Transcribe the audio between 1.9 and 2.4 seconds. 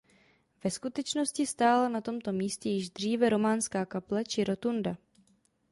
tomto